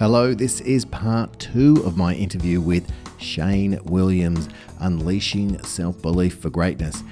[0.00, 6.48] Hello, this is part two of my interview with Shane Williams, Unleashing Self Belief for
[6.48, 7.02] Greatness.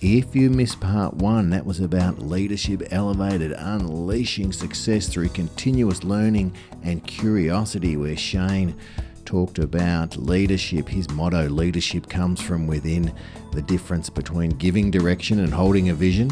[0.00, 6.54] If you missed part one, that was about leadership elevated, unleashing success through continuous learning
[6.84, 8.76] and curiosity, where Shane
[9.24, 10.88] talked about leadership.
[10.88, 13.12] His motto, leadership comes from within,
[13.50, 16.30] the difference between giving direction and holding a vision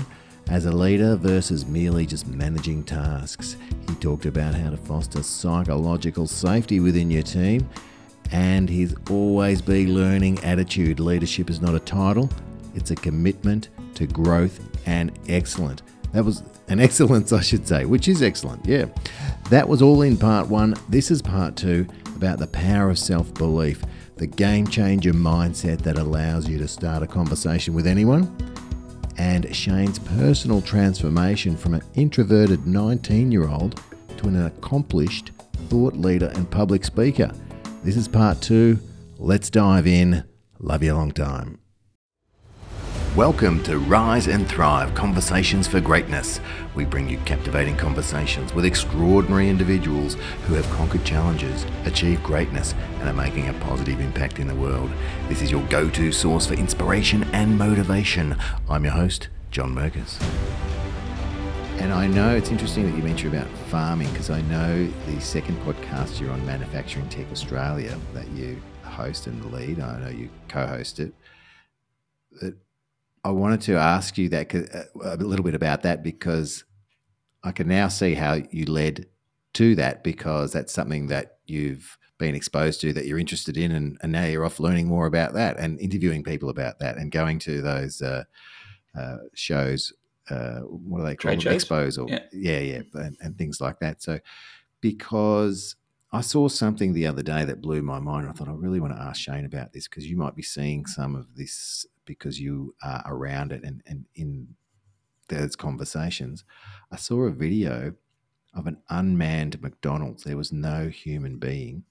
[0.48, 3.56] as a leader versus merely just managing tasks.
[3.88, 7.68] He talked about how to foster psychological safety within your team
[8.32, 11.00] and his always be learning attitude.
[11.00, 12.28] Leadership is not a title,
[12.74, 15.82] it's a commitment to growth and excellence.
[16.12, 18.64] That was an excellence, I should say, which is excellent.
[18.66, 18.86] Yeah.
[19.50, 20.74] That was all in part one.
[20.88, 21.86] This is part two
[22.16, 23.82] about the power of self belief,
[24.16, 28.34] the game changer mindset that allows you to start a conversation with anyone
[29.16, 33.80] and Shane's personal transformation from an introverted 19 year old
[34.16, 35.32] to an accomplished
[35.68, 37.30] thought leader and public speaker.
[37.82, 38.78] This is part two.
[39.18, 40.24] Let's dive in.
[40.58, 41.58] Love you a long time.
[43.16, 46.40] Welcome to Rise and Thrive Conversations for Greatness.
[46.74, 50.16] We bring you captivating conversations with extraordinary individuals
[50.48, 54.90] who have conquered challenges, achieved greatness, and are making a positive impact in the world.
[55.28, 58.36] This is your go to source for inspiration and motivation.
[58.68, 60.18] I'm your host, John Merkers.
[61.78, 65.56] And I know it's interesting that you mentioned about farming because I know the second
[65.58, 69.78] podcast you're on Manufacturing Tech Australia that you host and lead.
[69.78, 71.14] I know you co host it.
[72.40, 72.56] That
[73.24, 76.64] I wanted to ask you that uh, a little bit about that because
[77.42, 79.06] I can now see how you led
[79.54, 83.98] to that because that's something that you've been exposed to that you're interested in and,
[84.02, 87.38] and now you're off learning more about that and interviewing people about that and going
[87.38, 88.24] to those uh,
[88.96, 89.92] uh, shows
[90.30, 92.20] uh, what are they called expos or yeah.
[92.32, 94.02] Yeah, yeah and, and, things like that.
[94.02, 94.20] So
[94.80, 95.76] because
[96.12, 98.28] I saw something the other day that blew my mind.
[98.28, 100.86] I thought I really want to ask Shane about this because you might be seeing
[100.86, 104.48] some of this because you are around it and, and in
[105.28, 106.44] those conversations.
[106.90, 107.94] I saw a video
[108.54, 110.24] of an unmanned McDonald's.
[110.24, 111.84] There was no human being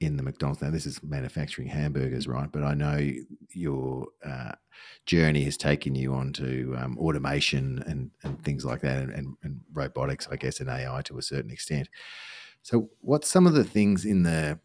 [0.00, 0.62] in the McDonald's.
[0.62, 2.50] Now, this is manufacturing hamburgers, right?
[2.50, 3.10] But I know
[3.52, 4.52] your uh,
[5.04, 9.60] journey has taken you onto um, automation and, and things like that, and, and, and,
[9.72, 11.88] robotics, I guess, and AI to a certain extent.
[12.62, 14.58] So, what's some of the things in the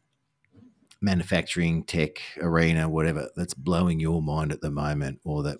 [1.05, 5.59] manufacturing, tech, arena, whatever, that's blowing your mind at the moment or that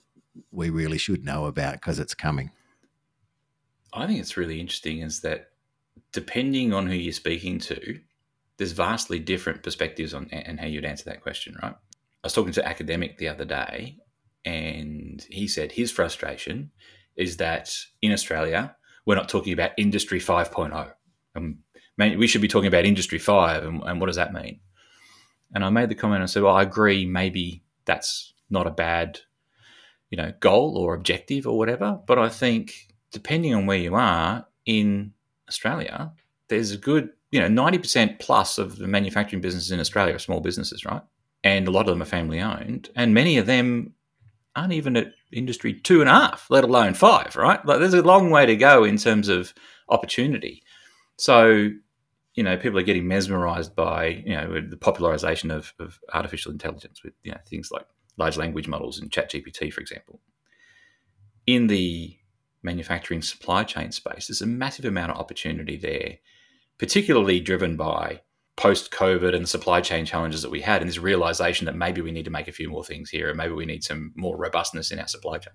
[0.52, 2.52] we really should know about because it's coming?
[3.94, 5.52] I think it's really interesting is that
[6.12, 8.00] depending on who you're speaking to,
[8.58, 11.74] there's vastly different perspectives on and how you'd answer that question, right?
[11.74, 13.98] I was talking to academic the other day,
[14.44, 16.72] and he said his frustration
[17.16, 18.76] is that in Australia
[19.06, 20.92] we're not talking about Industry 5.0.
[21.36, 21.60] Um,
[21.98, 24.60] we should be talking about Industry 5, and, and what does that mean?
[25.54, 29.20] And I made the comment and said, well, I agree, maybe that's not a bad,
[30.10, 32.00] you know, goal or objective or whatever.
[32.06, 35.14] But I think depending on where you are in
[35.48, 36.12] Australia,
[36.50, 40.42] there's a good, you know, 90% plus of the manufacturing businesses in Australia are small
[40.42, 41.02] businesses, right?
[41.44, 42.90] And a lot of them are family owned.
[42.96, 43.94] And many of them
[44.56, 47.64] aren't even at industry two and a half, let alone five, right?
[47.66, 49.54] Like there's a long way to go in terms of
[49.90, 50.64] opportunity.
[51.18, 51.70] So
[52.36, 57.02] you know, people are getting mesmerized by, you know, the popularization of, of artificial intelligence
[57.04, 57.88] with, you know, things like
[58.18, 60.20] large language models and ChatGPT, for example.
[61.48, 62.18] In the
[62.62, 66.18] manufacturing supply chain space, there's a massive amount of opportunity there,
[66.78, 68.22] particularly driven by
[68.58, 72.02] post COVID and the supply chain challenges that we had, and this realization that maybe
[72.02, 74.38] we need to make a few more things here, and maybe we need some more
[74.38, 75.54] robustness in our supply chain.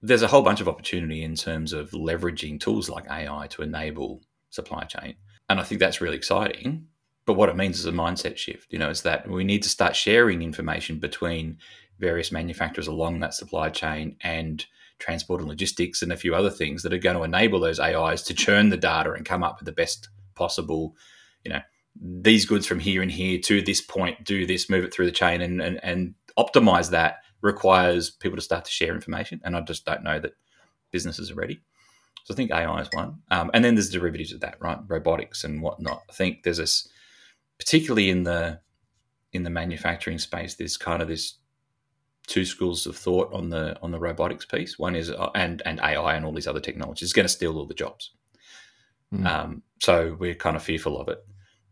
[0.00, 4.22] There's a whole bunch of opportunity in terms of leveraging tools like AI to enable
[4.50, 5.14] supply chain.
[5.48, 6.86] And I think that's really exciting.
[7.26, 8.72] But what it means is a mindset shift.
[8.72, 11.58] You know, is that we need to start sharing information between
[11.98, 14.64] various manufacturers along that supply chain and
[14.98, 18.22] transport and logistics and a few other things that are going to enable those AIs
[18.22, 20.96] to churn the data and come up with the best possible,
[21.44, 21.60] you know,
[22.00, 25.12] these goods from here and here to this point, do this, move it through the
[25.12, 29.40] chain and and, and optimize that requires people to start to share information.
[29.44, 30.32] And I just don't know that
[30.90, 31.60] businesses are ready.
[32.28, 34.76] So I think AI is one, um, and then there's derivatives of that, right?
[34.86, 36.02] Robotics and whatnot.
[36.10, 36.86] I think there's this,
[37.58, 38.60] particularly in the
[39.32, 41.38] in the manufacturing space, there's kind of this
[42.26, 44.78] two schools of thought on the on the robotics piece.
[44.78, 47.56] One is uh, and and AI and all these other technologies is going to steal
[47.56, 48.10] all the jobs.
[49.10, 49.24] Mm.
[49.24, 51.24] Um, so we're kind of fearful of it.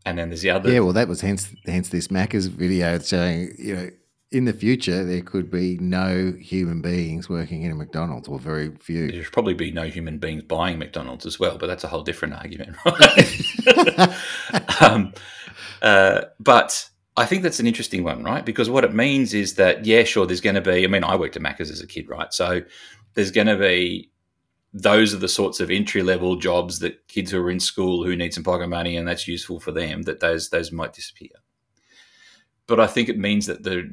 [0.07, 0.71] And then there's the other.
[0.71, 3.89] Yeah, well, that was hence hence this Macca's video showing you know
[4.31, 8.75] in the future there could be no human beings working in a McDonald's or very
[8.75, 9.09] few.
[9.09, 12.03] There should probably be no human beings buying McDonald's as well, but that's a whole
[12.03, 14.13] different argument, right?
[14.81, 15.13] um,
[15.81, 18.45] uh, but I think that's an interesting one, right?
[18.45, 21.15] Because what it means is that, yeah, sure, there's going to be, I mean, I
[21.15, 22.33] worked at Macca's as a kid, right?
[22.33, 22.61] So
[23.13, 24.11] there's going to be,
[24.73, 28.15] those are the sorts of entry level jobs that kids who are in school who
[28.15, 31.29] need some pocket money and that's useful for them, that those, those might disappear
[32.67, 33.89] but I think it means that the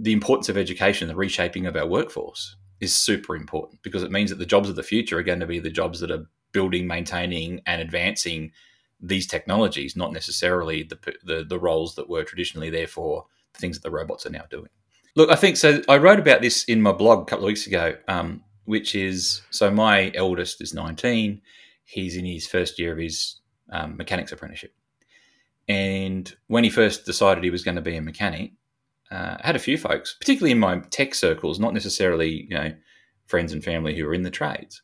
[0.00, 4.30] the importance of education, the reshaping of our workforce, is super important because it means
[4.30, 6.86] that the jobs of the future are going to be the jobs that are building,
[6.86, 8.52] maintaining, and advancing
[9.00, 13.76] these technologies, not necessarily the the, the roles that were traditionally there for the things
[13.76, 14.68] that the robots are now doing.
[15.14, 15.80] Look, I think so.
[15.88, 19.42] I wrote about this in my blog a couple of weeks ago, um, which is
[19.50, 21.40] so my eldest is 19.
[21.84, 23.36] He's in his first year of his
[23.70, 24.74] um, mechanics apprenticeship.
[25.68, 28.52] And when he first decided he was going to be a mechanic,
[29.10, 32.72] uh, I had a few folks, particularly in my tech circles, not necessarily you know
[33.26, 34.82] friends and family who are in the trades.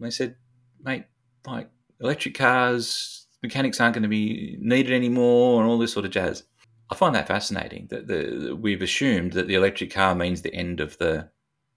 [0.00, 0.36] they said,
[0.82, 1.04] "Mate,
[1.46, 6.12] like electric cars, mechanics aren't going to be needed anymore, and all this sort of
[6.12, 6.44] jazz."
[6.88, 10.80] I find that fascinating that the, we've assumed that the electric car means the end
[10.80, 11.28] of the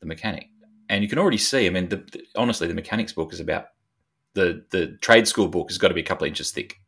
[0.02, 0.50] the mechanic,
[0.88, 1.66] and you can already see.
[1.66, 3.68] I mean, the, the, honestly, the mechanics book is about
[4.34, 6.80] the the trade school book has got to be a couple of inches thick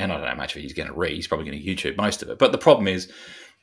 [0.00, 1.14] and I don't know how much of it he's going to read.
[1.14, 2.38] He's probably going to YouTube most of it.
[2.38, 3.12] But the problem is,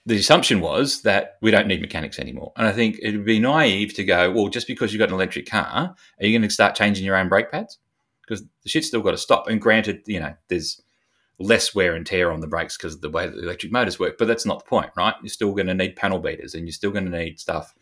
[0.05, 2.53] the assumption was that we don't need mechanics anymore.
[2.55, 5.15] And I think it would be naive to go, well, just because you've got an
[5.15, 7.77] electric car, are you going to start changing your own brake pads?
[8.21, 9.49] Because the shit's still got to stop.
[9.49, 10.81] And granted, you know, there's
[11.39, 14.17] less wear and tear on the brakes because of the way the electric motors work.
[14.17, 15.15] But that's not the point, right?
[15.21, 17.75] You're still going to need panel beaters and you're still going to need stuff.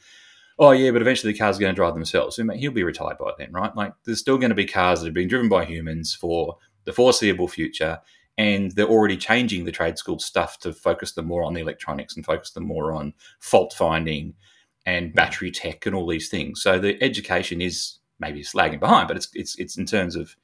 [0.58, 2.38] Oh, yeah, but eventually the car's going to drive themselves.
[2.38, 3.76] He'll be retired by then, right?
[3.76, 6.94] Like, there's still going to be cars that are being driven by humans for the
[6.94, 8.00] foreseeable future
[8.38, 12.16] and they're already changing the trade school stuff to focus them more on the electronics
[12.16, 14.34] and focus them more on fault finding
[14.86, 16.62] and battery tech and all these things.
[16.62, 20.36] So the education is maybe lagging behind, but it's it's it's in terms of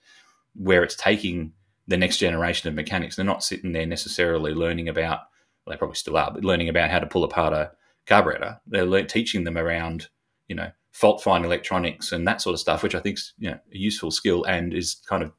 [0.55, 1.53] where it's taking
[1.87, 3.15] the next generation of mechanics.
[3.15, 5.19] They're not sitting there necessarily learning about.
[5.65, 7.71] Well, they probably still are, but learning about how to pull apart a
[8.07, 8.59] carburetor.
[8.65, 10.07] They're le- teaching them around
[10.47, 13.51] you know fault find electronics and that sort of stuff, which I think is you
[13.51, 15.31] know, a useful skill and is kind of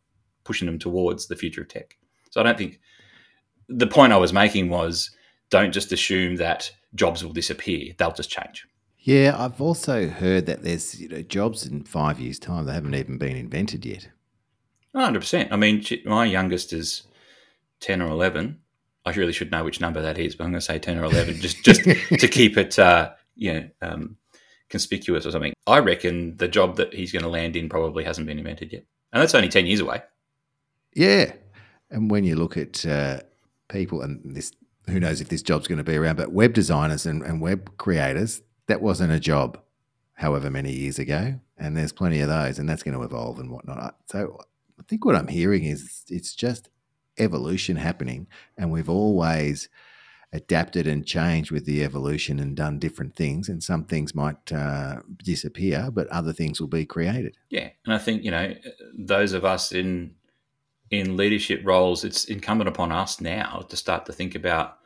[0.45, 1.97] pushing them towards the future of tech.
[2.33, 2.81] So I don't think
[3.69, 5.11] the point I was making was
[5.51, 8.67] don't just assume that jobs will disappear; they'll just change.
[8.99, 12.95] Yeah, I've also heard that there's you know jobs in five years' time that haven't
[12.95, 14.09] even been invented yet.
[14.95, 15.53] Hundred percent.
[15.53, 17.03] I mean, my youngest is
[17.81, 18.61] ten or eleven.
[19.05, 21.05] I really should know which number that is, but I'm going to say ten or
[21.05, 21.83] eleven, just just
[22.19, 24.17] to keep it, uh, you know, um,
[24.71, 25.53] conspicuous or something.
[25.67, 28.87] I reckon the job that he's going to land in probably hasn't been invented yet,
[29.13, 30.03] and that's only ten years away.
[30.95, 31.33] Yeah,
[31.93, 33.21] and when you look at uh,
[33.69, 34.53] people, and this,
[34.89, 37.77] who knows if this job's going to be around, but web designers and, and web
[37.77, 39.61] creators, that wasn't a job
[40.15, 41.39] however many years ago.
[41.59, 43.97] And there's plenty of those, and that's going to evolve and whatnot.
[44.11, 44.39] So
[44.81, 46.71] I think what I'm hearing is it's just
[47.19, 49.69] evolution happening, and we've always
[50.33, 53.51] adapted and changed with the evolution and done different things.
[53.51, 57.37] And some things might uh, disappear, but other things will be created.
[57.51, 58.55] Yeah, and I think you know
[58.99, 60.15] those of us in
[60.93, 64.77] in leadership roles, it's incumbent upon us now to start to think about,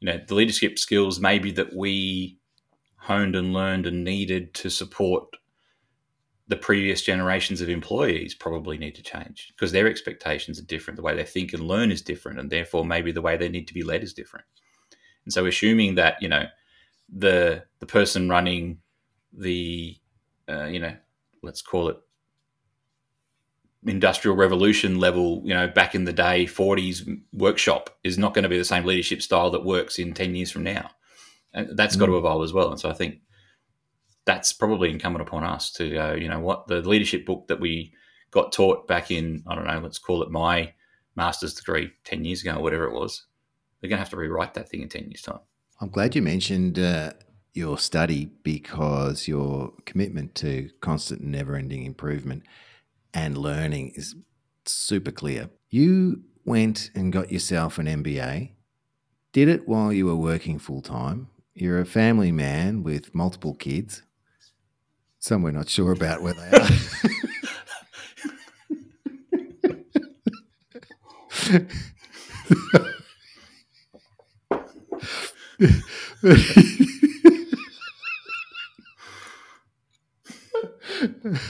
[0.00, 2.38] you know, the leadership skills maybe that we
[2.96, 5.24] honed and learned and needed to support
[6.48, 10.96] the previous generations of employees probably need to change because their expectations are different.
[10.96, 13.68] The way they think and learn is different, and therefore maybe the way they need
[13.68, 14.44] to be led is different.
[15.24, 16.46] And so, assuming that you know
[17.08, 18.78] the the person running
[19.32, 19.96] the
[20.48, 20.94] uh, you know
[21.42, 21.98] let's call it
[23.86, 28.48] industrial revolution level, you know, back in the day, 40s workshop is not going to
[28.48, 30.90] be the same leadership style that works in 10 years from now.
[31.52, 32.00] And that's mm.
[32.00, 32.70] got to evolve as well.
[32.70, 33.20] And so I think
[34.24, 37.92] that's probably incumbent upon us to go, you know, what the leadership book that we
[38.30, 40.72] got taught back in, I don't know, let's call it my
[41.14, 43.26] master's degree 10 years ago or whatever it was,
[43.80, 45.40] they're going to have to rewrite that thing in 10 years' time.
[45.80, 47.12] I'm glad you mentioned uh,
[47.52, 52.44] your study because your commitment to constant, never ending improvement
[53.14, 54.16] and learning is
[54.66, 55.48] super clear.
[55.70, 58.50] You went and got yourself an MBA,
[59.32, 61.28] did it while you were working full time.
[61.54, 64.02] You're a family man with multiple kids.
[65.20, 66.68] Some we're not sure about where they are.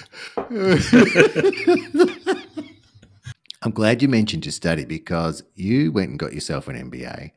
[3.62, 7.32] I'm glad you mentioned your study because you went and got yourself an MBA.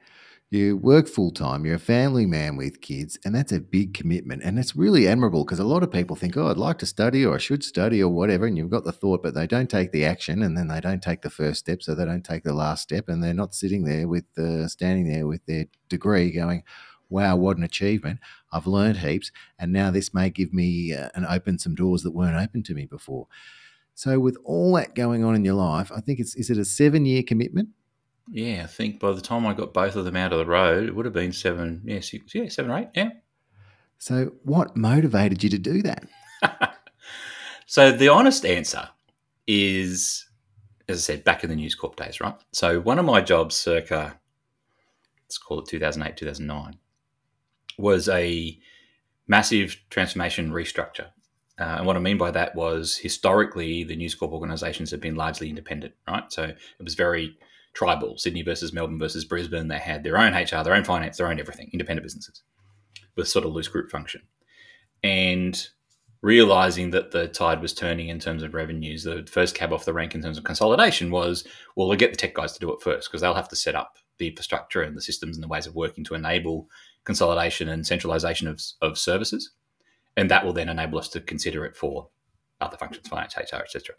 [0.51, 4.43] You work full time, you're a family man with kids, and that's a big commitment.
[4.43, 7.25] And it's really admirable because a lot of people think, oh, I'd like to study
[7.25, 8.45] or I should study or whatever.
[8.45, 11.01] And you've got the thought, but they don't take the action and then they don't
[11.01, 11.81] take the first step.
[11.81, 13.09] So they don't take the last step.
[13.09, 16.63] And they're not sitting there with, uh, standing there with their degree going,
[17.09, 18.19] wow, what an achievement.
[18.51, 19.31] I've learned heaps.
[19.59, 22.73] And now this may give me uh, and open some doors that weren't open to
[22.73, 23.27] me before.
[23.93, 26.65] So, with all that going on in your life, I think it's, is it a
[26.65, 27.69] seven year commitment?
[28.29, 30.87] Yeah, I think by the time I got both of them out of the road,
[30.87, 33.09] it would have been seven, yeah, six, yeah, seven or eight, yeah.
[33.97, 36.07] So, what motivated you to do that?
[37.65, 38.89] so, the honest answer
[39.47, 40.27] is,
[40.87, 42.35] as I said, back in the News Corp days, right?
[42.51, 44.19] So, one of my jobs, circa,
[45.23, 46.77] let's call it 2008, 2009,
[47.77, 48.57] was a
[49.27, 51.07] massive transformation restructure.
[51.59, 55.15] Uh, and what I mean by that was historically, the News Corp organizations have been
[55.15, 56.31] largely independent, right?
[56.31, 57.37] So, it was very
[57.73, 59.67] tribal Sydney versus Melbourne versus Brisbane.
[59.67, 62.43] They had their own HR, their own finance, their own everything, independent businesses
[63.15, 64.21] with sort of loose group function.
[65.03, 65.67] And
[66.21, 69.93] realizing that the tide was turning in terms of revenues, the first cab off the
[69.93, 71.43] rank in terms of consolidation was,
[71.75, 73.75] well, we'll get the tech guys to do it first because they'll have to set
[73.75, 76.67] up the infrastructure and the systems and the ways of working to enable
[77.07, 79.51] consolidation and centralization of, of services.
[80.17, 82.09] And that will then enable us to consider it for
[82.59, 83.95] other functions, finance, HR, etc.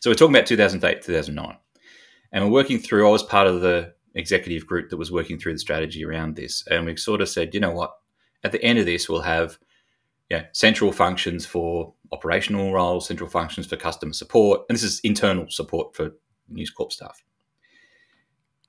[0.00, 1.56] So we're talking about 2008, 2009.
[2.30, 5.54] And we're working through, I was part of the executive group that was working through
[5.54, 6.62] the strategy around this.
[6.66, 7.94] And we sort of said, you know what,
[8.42, 9.58] at the end of this, we'll have
[10.52, 14.62] central functions for operational roles, central functions for customer support.
[14.68, 16.10] And this is internal support for
[16.50, 17.24] News Corp staff.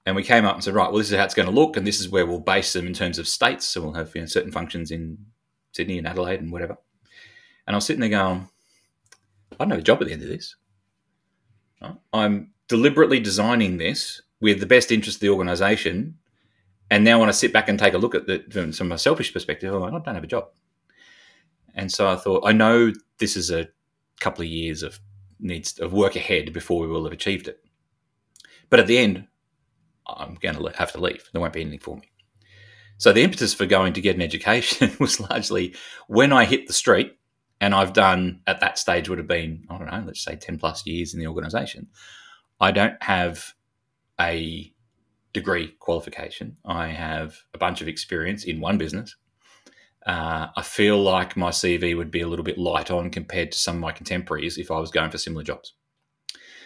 [0.05, 1.77] And we came up and said, right, well, this is how it's going to look,
[1.77, 3.65] and this is where we'll base them in terms of states.
[3.65, 5.17] So we'll have you know, certain functions in
[5.71, 6.77] Sydney and Adelaide and whatever.
[7.65, 8.47] And I was sitting there going,
[9.53, 10.55] I don't have a job at the end of this.
[12.13, 16.17] I'm deliberately designing this with the best interest of the organization.
[16.91, 19.33] And now when I sit back and take a look at it from a selfish
[19.33, 20.49] perspective, I'm like, I don't have a job.
[21.73, 23.67] And so I thought, I know this is a
[24.19, 24.99] couple of years of
[25.39, 27.59] needs of work ahead before we will have achieved it.
[28.69, 29.27] But at the end,
[30.07, 31.29] I'm going to have to leave.
[31.31, 32.09] There won't be anything for me.
[32.97, 35.75] So the impetus for going to get an education was largely
[36.07, 37.17] when I hit the street,
[37.61, 40.59] and I've done at that stage would have been, I don't know, let's say 10
[40.59, 41.87] plus years in the organization.
[42.59, 43.53] I don't have
[44.19, 44.73] a
[45.33, 46.57] degree qualification.
[46.65, 49.15] I have a bunch of experience in one business.
[50.05, 53.57] Uh, I feel like my CV would be a little bit light on compared to
[53.57, 55.73] some of my contemporaries if I was going for similar jobs.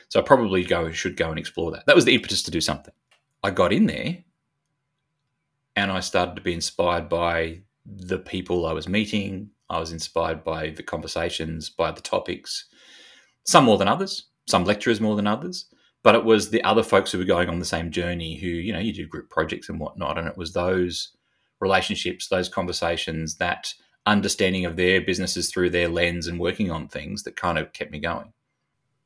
[0.10, 1.86] So I probably go should go and explore that.
[1.86, 2.94] That was the impetus to do something.
[3.44, 4.24] I got in there
[5.76, 9.52] and I started to be inspired by the people I was meeting.
[9.70, 12.66] I was inspired by the conversations, by the topics,
[13.46, 15.66] some more than others, some lecturers more than others
[16.04, 18.74] but it was the other folks who were going on the same journey who you
[18.74, 21.16] know you do group projects and whatnot and it was those
[21.60, 23.74] relationships those conversations that
[24.06, 27.92] understanding of their businesses through their lens and working on things that kind of kept
[27.92, 28.34] me going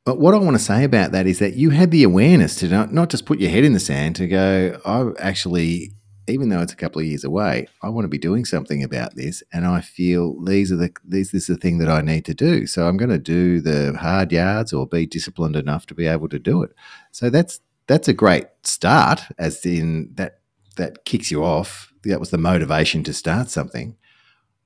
[0.04, 2.68] but what I want to say about that is that you had the awareness to
[2.68, 5.94] not, not just put your head in the sand to go, I actually
[6.26, 9.14] even though it's a couple of years away, I want to be doing something about
[9.14, 12.24] this, and I feel these are the these this is the thing that I need
[12.26, 12.66] to do.
[12.66, 16.28] So I'm going to do the hard yards or be disciplined enough to be able
[16.30, 16.70] to do it.
[17.10, 20.38] So that's that's a great start, as in that
[20.76, 21.92] that kicks you off.
[22.04, 23.96] That was the motivation to start something.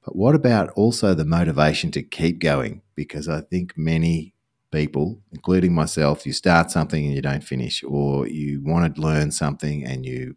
[0.04, 2.82] But what about also the motivation to keep going?
[2.94, 4.34] Because I think many
[4.70, 9.30] people, including myself, you start something and you don't finish, or you want to learn
[9.30, 10.36] something and you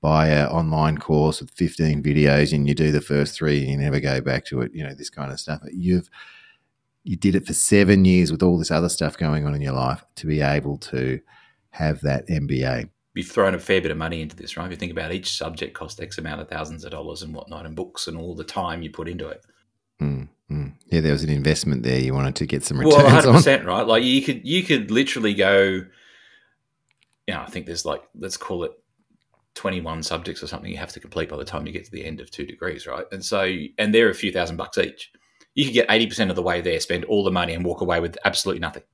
[0.00, 3.76] buy an online course with 15 videos and you do the first three and you
[3.76, 5.60] never go back to it, you know, this kind of stuff.
[5.72, 6.08] You've
[7.04, 9.72] you did it for seven years with all this other stuff going on in your
[9.72, 11.18] life to be able to
[11.70, 12.90] have that MBA.
[13.14, 14.66] You've thrown a fair bit of money into this, right?
[14.66, 17.64] If you think about each subject cost X amount of thousands of dollars and whatnot,
[17.64, 19.42] and books and all the time you put into it.
[20.02, 20.28] Mm.
[20.90, 21.98] Yeah, there was an investment there.
[21.98, 22.96] You wanted to get some returns.
[22.96, 23.86] Well, hundred percent, right?
[23.86, 25.82] Like you could you could literally go.
[27.26, 28.72] You know, I think there's like let's call it
[29.58, 32.04] 21 subjects or something you have to complete by the time you get to the
[32.04, 33.04] end of two degrees, right?
[33.10, 35.12] And so, and they're a few thousand bucks each.
[35.54, 37.98] You could get 80% of the way there, spend all the money, and walk away
[37.98, 38.84] with absolutely nothing.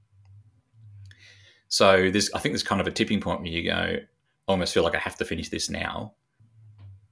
[1.68, 3.98] So, there's, I think there's kind of a tipping point where you go, I
[4.48, 6.14] almost feel like I have to finish this now.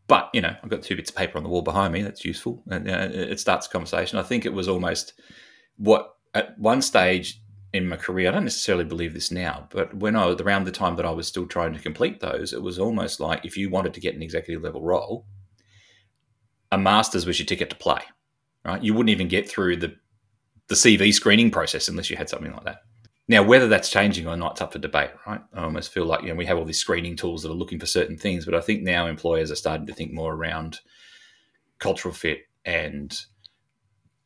[0.08, 2.02] But, you know, I've got two bits of paper on the wall behind me.
[2.02, 2.62] That's useful.
[2.68, 4.18] And uh, it starts a conversation.
[4.18, 5.14] I think it was almost
[5.76, 7.40] what, at one stage,
[7.72, 8.28] in my career.
[8.28, 11.10] I don't necessarily believe this now, but when I was around the time that I
[11.10, 14.14] was still trying to complete those, it was almost like if you wanted to get
[14.14, 15.26] an executive level role,
[16.70, 18.00] a master's was your ticket to play,
[18.64, 18.82] right?
[18.82, 19.96] You wouldn't even get through the
[20.68, 22.78] the CV screening process unless you had something like that.
[23.28, 25.40] Now, whether that's changing or not, it's up for debate, right?
[25.54, 27.78] I almost feel like you know we have all these screening tools that are looking
[27.78, 30.80] for certain things, but I think now employers are starting to think more around
[31.78, 33.16] cultural fit and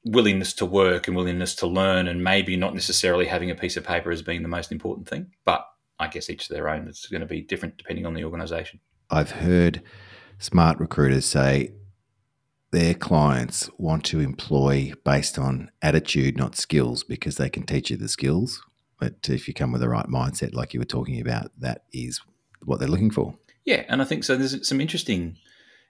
[0.05, 3.85] willingness to work and willingness to learn, and maybe not necessarily having a piece of
[3.85, 5.33] paper as being the most important thing.
[5.45, 5.67] But
[5.99, 6.88] I guess each to their own.
[6.88, 8.81] It's going to be different depending on the organisation.
[9.11, 9.83] I've heard
[10.38, 11.73] smart recruiters say
[12.71, 17.97] their clients want to employ based on attitude, not skills, because they can teach you
[17.97, 18.62] the skills.
[18.99, 22.21] But if you come with the right mindset, like you were talking about, that is
[22.65, 23.35] what they're looking for.
[23.65, 24.37] Yeah, and I think so.
[24.37, 25.37] There's some interesting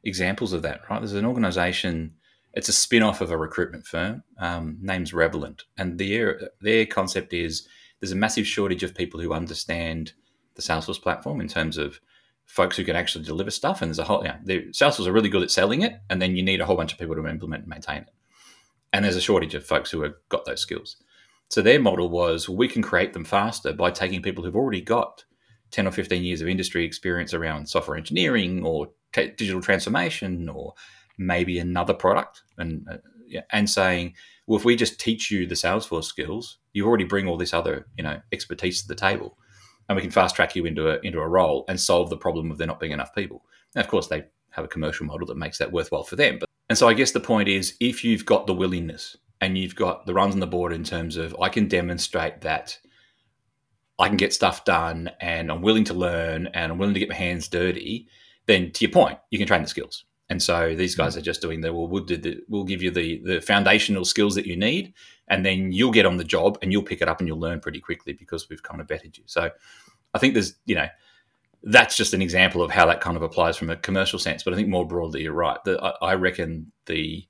[0.03, 0.99] examples of that, right?
[0.99, 2.15] There's an organisation.
[2.55, 4.23] It's a spin-off of a recruitment firm.
[4.39, 7.69] Um, name's Revelant, and their their concept is
[8.01, 10.13] there's a massive shortage of people who understand
[10.55, 12.01] the Salesforce platform in terms of
[12.45, 13.83] folks who can actually deliver stuff.
[13.83, 16.37] And there's a whole, yeah, the Salesforce are really good at selling it, and then
[16.37, 18.11] you need a whole bunch of people to implement and maintain it.
[18.93, 20.97] And there's a shortage of folks who have got those skills.
[21.49, 24.81] So their model was well, we can create them faster by taking people who've already
[24.81, 25.25] got
[25.71, 30.75] 10 or 15 years of industry experience around software engineering or t- digital transformation or
[31.19, 32.99] maybe another product and uh,
[33.51, 34.15] and saying
[34.47, 37.87] well if we just teach you the salesforce skills you already bring all this other
[37.97, 39.37] you know expertise to the table
[39.89, 42.51] and we can fast track you into a into a role and solve the problem
[42.51, 43.45] of there not being enough people.
[43.75, 46.49] Now of course they have a commercial model that makes that worthwhile for them but
[46.69, 50.07] and so i guess the point is if you've got the willingness and you've got
[50.07, 52.79] the runs on the board in terms of I can demonstrate that
[53.99, 57.09] I can get stuff done and I'm willing to learn and I'm willing to get
[57.09, 58.09] my hands dirty,
[58.47, 60.05] then to your point, you can train the skills.
[60.29, 61.19] And so these guys mm.
[61.19, 64.35] are just doing the well, we'll, do the, we'll give you the, the foundational skills
[64.35, 64.93] that you need,
[65.29, 67.61] and then you'll get on the job and you'll pick it up and you'll learn
[67.61, 69.25] pretty quickly because we've kind of vetted you.
[69.27, 69.51] So
[70.15, 70.89] I think there's, you know,
[71.63, 74.43] that's just an example of how that kind of applies from a commercial sense.
[74.43, 75.63] But I think more broadly, you're right.
[75.65, 77.27] The, I, I reckon the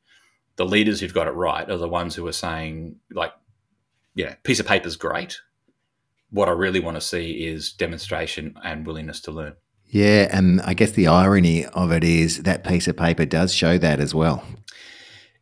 [0.57, 3.33] the leaders who've got it right are the ones who are saying, like,
[4.15, 5.39] yeah, piece of paper is great.
[6.31, 9.55] What I really want to see is demonstration and willingness to learn.
[9.89, 13.79] Yeah, and I guess the irony of it is that piece of paper does show
[13.79, 14.43] that as well.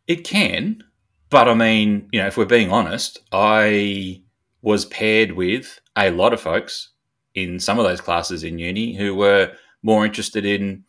[0.06, 0.84] It can,
[1.30, 4.22] but I mean, you know, if we're being honest, I
[4.60, 6.90] was paired with a lot of folks
[7.34, 9.52] in some of those classes in uni who were
[9.82, 10.84] more interested in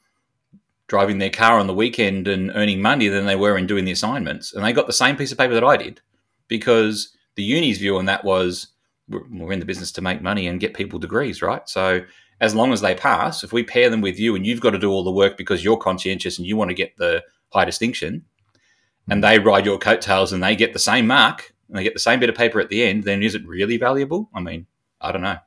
[0.87, 3.91] driving their car on the weekend and earning money than they were in doing the
[3.91, 4.53] assignments.
[4.53, 6.01] And they got the same piece of paper that I did
[6.47, 8.67] because the uni's view on that was
[9.07, 11.67] we're in the business to make money and get people degrees, right?
[11.67, 12.01] So
[12.41, 14.79] as long as they pass, if we pair them with you and you've got to
[14.79, 18.25] do all the work because you're conscientious and you want to get the high distinction,
[19.07, 21.99] and they ride your coattails and they get the same mark and they get the
[21.99, 24.29] same bit of paper at the end, then is it really valuable?
[24.33, 24.65] I mean,
[24.99, 25.37] I don't know.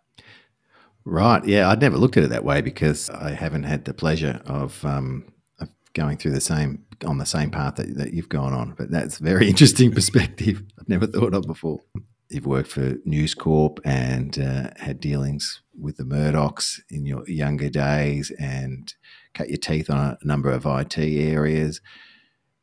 [1.09, 1.43] Right.
[1.47, 4.85] Yeah, I'd never looked at it that way because I haven't had the pleasure of,
[4.85, 8.75] um, of going through the same on the same path that, that you've gone on.
[8.77, 10.63] But that's a very interesting perspective.
[10.79, 11.81] I've never thought of before.
[12.29, 17.71] You've worked for News Corp and uh, had dealings with the Murdochs in your younger
[17.71, 18.93] days and
[19.33, 21.81] cut your teeth on a number of IT areas.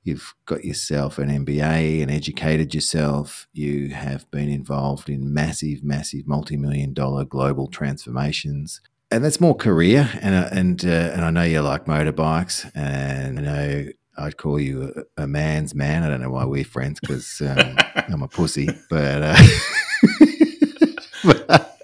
[0.06, 3.48] You've got yourself an MBA and educated yourself.
[3.54, 8.82] You have been involved in massive, massive multi million dollar global transformations.
[9.10, 10.12] And that's more career.
[10.22, 12.70] And, uh, and, uh, and I know you like motorbikes.
[12.76, 16.04] And I know I'd call you a, a man's man.
[16.04, 18.70] I don't know why we're friends because um, I'm a pussy.
[18.90, 19.24] But.
[19.24, 19.36] Uh,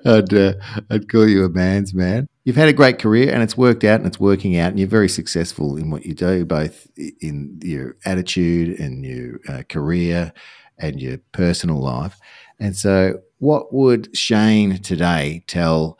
[0.05, 0.53] I'd, uh,
[0.89, 2.27] I'd call you a man's man.
[2.43, 4.87] You've had a great career and it's worked out and it's working out, and you're
[4.87, 6.87] very successful in what you do, both
[7.21, 10.33] in your attitude and your uh, career
[10.77, 12.19] and your personal life.
[12.59, 15.97] And so, what would Shane today tell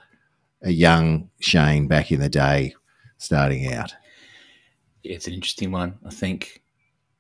[0.62, 2.76] a young Shane back in the day
[3.18, 3.94] starting out?
[5.04, 5.98] It's an interesting one.
[6.06, 6.62] I think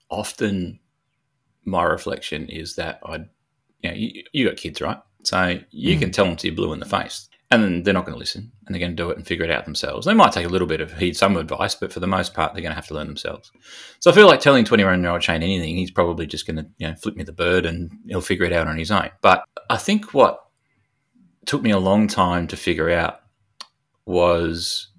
[0.09, 0.79] often
[1.65, 3.29] my reflection is that I'd,
[3.81, 4.99] you know, you, you got kids, right?
[5.23, 5.99] So you mm.
[5.99, 8.19] can tell them to you blue in the face, and then they're not going to
[8.19, 10.05] listen, and they're going to do it and figure it out themselves.
[10.05, 12.53] They might take a little bit of heed, some advice, but for the most part,
[12.53, 13.51] they're going to have to learn themselves.
[13.99, 16.95] So I feel like telling twenty-one-year-old Shane anything, he's probably just going to you know
[16.95, 19.09] flip me the bird, and he'll figure it out on his own.
[19.21, 20.39] But I think what
[21.45, 23.21] took me a long time to figure out
[24.05, 24.89] was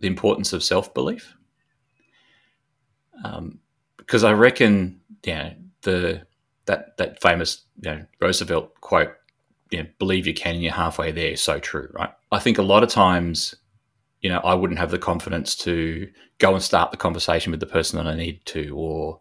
[0.00, 1.34] the importance of self-belief,
[3.24, 3.58] um,
[3.96, 6.26] because I reckon, yeah, the
[6.66, 9.10] that that famous you know, Roosevelt quote
[9.70, 12.10] you know, believe you can and you're halfway there so true, right?
[12.32, 13.54] I think a lot of times,
[14.20, 17.66] you know, I wouldn't have the confidence to go and start the conversation with the
[17.66, 19.20] person that I need to, or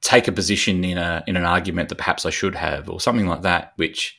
[0.00, 3.26] take a position in a in an argument that perhaps I should have, or something
[3.26, 4.18] like that, which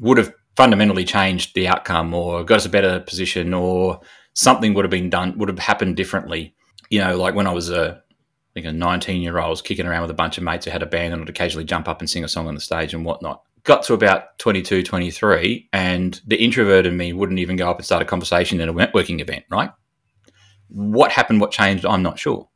[0.00, 4.00] would have fundamentally changed the outcome, or got us a better position, or
[4.34, 6.54] something would have been done, would have happened differently.
[6.90, 8.02] You know, like when I was a
[8.50, 10.64] I think a 19 year old, I was kicking around with a bunch of mates
[10.64, 12.60] who had a band and would occasionally jump up and sing a song on the
[12.60, 17.54] stage and whatnot got to about 22, 23, and the introvert in me wouldn't even
[17.54, 19.70] go up and start a conversation in a networking event, right?
[20.68, 22.48] What happened, what changed, I'm not sure.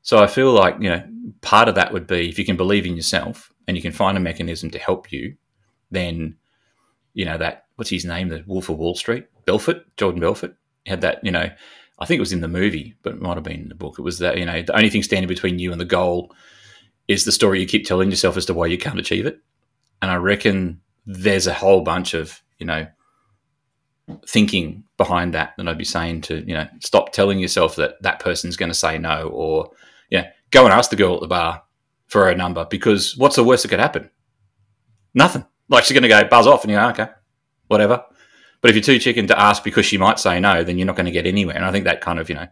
[0.00, 1.06] So I feel like, you know,
[1.42, 4.16] part of that would be if you can believe in yourself and you can find
[4.16, 5.36] a mechanism to help you,
[5.90, 6.36] then,
[7.12, 11.02] you know, that, what's his name, the Wolf of Wall Street, Belfort, Jordan Belfort, had
[11.02, 11.50] that, you know,
[11.98, 13.98] I think it was in the movie, but it might have been in the book.
[13.98, 16.34] It was that, you know, the only thing standing between you and the goal
[17.08, 19.42] is the story you keep telling yourself as to why you can't achieve it.
[20.02, 22.86] And I reckon there's a whole bunch of, you know,
[24.26, 28.20] thinking behind that that I'd be saying to, you know, stop telling yourself that that
[28.20, 29.70] person's going to say no or,
[30.10, 31.62] yeah, go and ask the girl at the bar
[32.06, 34.10] for her number because what's the worst that could happen?
[35.14, 35.44] Nothing.
[35.68, 37.08] Like she's going to go buzz off and you go, okay,
[37.68, 38.04] whatever.
[38.60, 40.96] But if you're too chicken to ask because she might say no, then you're not
[40.96, 41.56] going to get anywhere.
[41.56, 42.48] And I think that kind of, you know,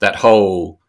[0.00, 0.80] that whole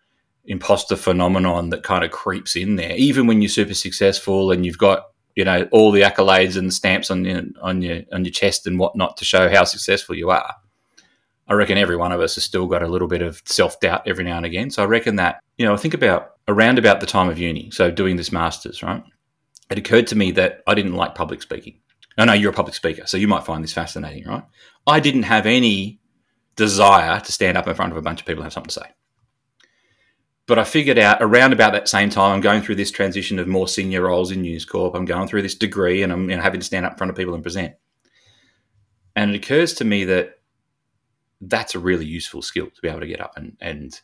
[0.45, 4.77] imposter phenomenon that kind of creeps in there, even when you're super successful and you've
[4.77, 8.67] got you know all the accolades and stamps on your on your on your chest
[8.67, 10.55] and whatnot to show how successful you are.
[11.47, 14.07] I reckon every one of us has still got a little bit of self doubt
[14.07, 14.69] every now and again.
[14.69, 17.71] So I reckon that you know I think about around about the time of uni,
[17.71, 19.03] so doing this masters, right?
[19.69, 21.79] It occurred to me that I didn't like public speaking.
[22.17, 24.43] I know you're a public speaker, so you might find this fascinating, right?
[24.85, 25.99] I didn't have any
[26.55, 28.73] desire to stand up in front of a bunch of people and have something to
[28.81, 28.91] say.
[30.47, 33.47] But I figured out around about that same time, I'm going through this transition of
[33.47, 34.95] more senior roles in News Corp.
[34.95, 37.11] I'm going through this degree and I'm you know, having to stand up in front
[37.11, 37.75] of people and present.
[39.15, 40.39] And it occurs to me that
[41.41, 43.99] that's a really useful skill to be able to get up and, and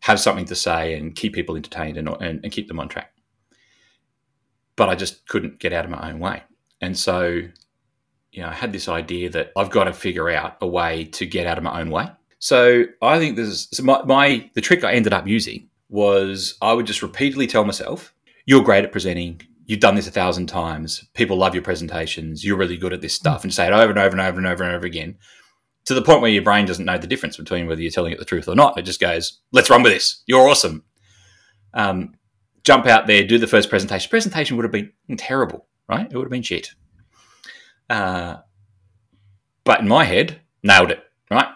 [0.00, 3.12] have something to say and keep people entertained and, and, and keep them on track.
[4.76, 6.42] But I just couldn't get out of my own way.
[6.80, 7.42] And so,
[8.32, 11.26] you know, I had this idea that I've got to figure out a way to
[11.26, 12.08] get out of my own way.
[12.38, 16.72] So I think there's so my, my the trick I ended up using was I
[16.72, 18.14] would just repeatedly tell myself,
[18.46, 19.42] "You're great at presenting.
[19.66, 21.06] You've done this a thousand times.
[21.14, 22.44] People love your presentations.
[22.44, 24.46] You're really good at this stuff." And say it over and over and over and
[24.46, 25.18] over and over again,
[25.84, 28.18] to the point where your brain doesn't know the difference between whether you're telling it
[28.18, 28.78] the truth or not.
[28.78, 30.22] It just goes, "Let's run with this.
[30.26, 30.84] You're awesome."
[31.74, 32.14] Um,
[32.64, 34.08] jump out there, do the first presentation.
[34.08, 36.10] Presentation would have been terrible, right?
[36.10, 36.70] It would have been shit.
[37.90, 38.36] Uh,
[39.64, 41.01] but in my head, nailed it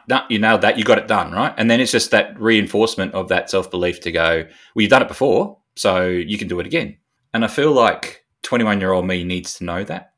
[0.09, 0.79] No, you nailed that.
[0.79, 1.53] You got it done, right?
[1.57, 5.03] And then it's just that reinforcement of that self belief to go, well, you've done
[5.03, 6.97] it before, so you can do it again.
[7.35, 10.13] And I feel like 21 year old me needs to know that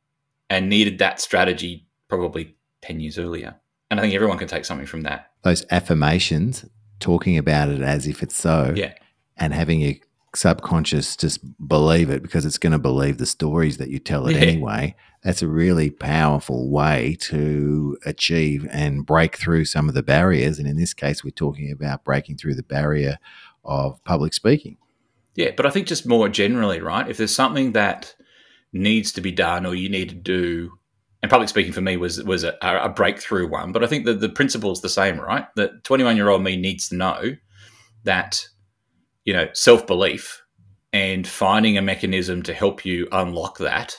[0.51, 3.57] and needed that strategy probably 10 years earlier.
[3.91, 5.31] And I think everyone can take something from that.
[5.43, 6.65] Those affirmations,
[7.01, 8.95] talking about it as if it's so, yeah.
[9.37, 9.95] and having your
[10.35, 14.37] subconscious just believe it because it's going to believe the stories that you tell it
[14.37, 14.43] yeah.
[14.43, 20.59] anyway that's a really powerful way to achieve and break through some of the barriers.
[20.59, 23.19] And in this case, we're talking about breaking through the barrier
[23.65, 24.77] of public speaking.
[25.35, 27.09] Yeah, but I think just more generally, right?
[27.09, 28.15] If there's something that
[28.73, 30.73] needs to be done or you need to do,
[31.23, 34.21] and public speaking for me was was a, a breakthrough one, but I think that
[34.21, 35.47] the principle is the same, right?
[35.57, 37.37] That 21 year old me needs to know
[38.05, 38.47] that
[39.29, 40.43] you know self belief
[40.95, 43.95] and finding a mechanism to help you unlock that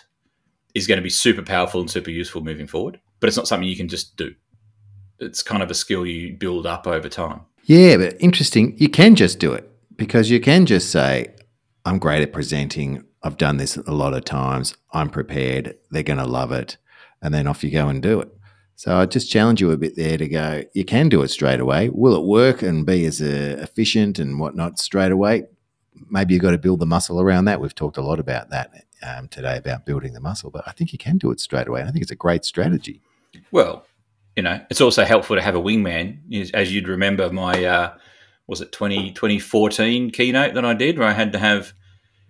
[0.73, 2.99] is going to be super powerful and super useful moving forward.
[3.19, 4.33] But it's not something you can just do.
[5.19, 7.41] It's kind of a skill you build up over time.
[7.65, 8.75] Yeah, but interesting.
[8.79, 11.35] You can just do it because you can just say,
[11.85, 13.03] I'm great at presenting.
[13.21, 14.75] I've done this a lot of times.
[14.93, 15.77] I'm prepared.
[15.91, 16.77] They're going to love it.
[17.21, 18.29] And then off you go and do it.
[18.79, 21.59] So I just challenge you a bit there to go, you can do it straight
[21.59, 21.89] away.
[21.89, 25.47] Will it work and be as uh, efficient and whatnot straight away?
[26.09, 27.59] Maybe you've got to build the muscle around that.
[27.59, 30.93] We've talked a lot about that um, today about building the muscle, but I think
[30.93, 31.81] you can do it straight away.
[31.81, 33.01] I think it's a great strategy.
[33.51, 33.85] Well,
[34.37, 36.53] you know, it's also helpful to have a wingman.
[36.53, 37.97] As you'd remember, my uh,
[38.47, 41.73] was it 20, 2014 keynote that I did, where I had to have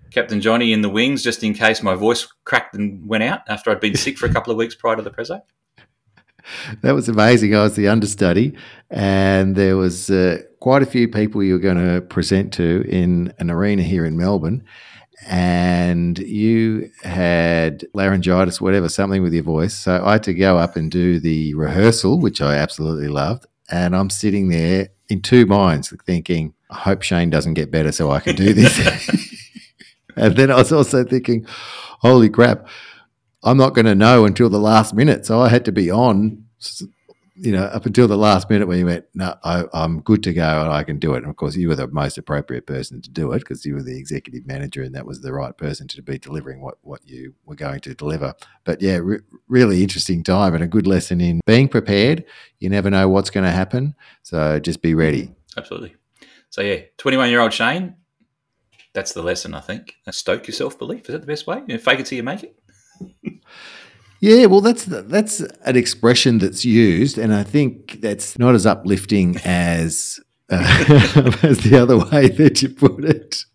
[0.09, 3.69] Captain Johnny in the wings just in case my voice cracked and went out after
[3.69, 5.43] I'd been sick for a couple of weeks prior to the preso.
[6.81, 7.55] That was amazing.
[7.55, 8.55] I was the understudy,
[8.89, 13.33] and there was uh, quite a few people you were going to present to in
[13.39, 14.63] an arena here in Melbourne
[15.27, 19.73] and you had laryngitis, whatever, something with your voice.
[19.73, 23.45] So I had to go up and do the rehearsal, which I absolutely loved.
[23.69, 28.12] And I'm sitting there in two minds thinking, I hope Shane doesn't get better so
[28.12, 28.77] I can do this.
[30.15, 32.67] and then I was also thinking, holy crap,
[33.43, 35.25] I'm not going to know until the last minute.
[35.25, 36.45] So I had to be on
[37.41, 40.34] you know, up until the last minute when you went, no, I, am good to
[40.34, 41.19] go and I can do it.
[41.19, 43.82] And of course, you were the most appropriate person to do it because you were
[43.82, 47.34] the executive manager and that was the right person to be delivering what, what you
[47.45, 48.34] were going to deliver.
[48.65, 52.25] But yeah, re- really interesting time and a good lesson in being prepared.
[52.60, 53.95] You never know what's going to happen.
[54.21, 55.32] So just be ready.
[55.56, 55.95] Absolutely.
[56.49, 57.95] So yeah, 21 year old Shane,
[58.91, 59.95] that's the lesson, I think.
[60.12, 61.08] Stoke your self belief.
[61.08, 61.62] Is that the best way?
[61.67, 62.59] You know, fake it till you make it.
[64.21, 69.38] Yeah, well, that's that's an expression that's used, and I think that's not as uplifting
[69.45, 70.57] as uh,
[71.41, 73.45] as the other way that you put it.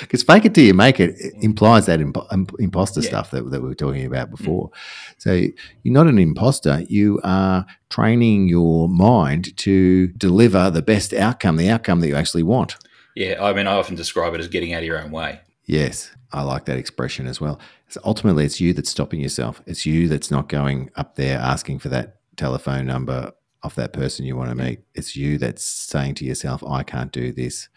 [0.00, 3.08] Because fake it till you make it, it implies that imp- imposter yeah.
[3.08, 4.68] stuff that, that we were talking about before.
[4.68, 4.74] Mm.
[5.18, 6.84] So you're not an imposter.
[6.88, 12.44] You are training your mind to deliver the best outcome, the outcome that you actually
[12.44, 12.76] want.
[13.14, 15.40] Yeah, I mean, I often describe it as getting out of your own way.
[15.66, 17.60] Yes, I like that expression as well.
[17.90, 19.60] So ultimately, it's you that's stopping yourself.
[19.66, 23.32] It's you that's not going up there asking for that telephone number
[23.64, 24.80] of that person you want to meet.
[24.94, 27.68] It's you that's saying to yourself, "I can't do this,"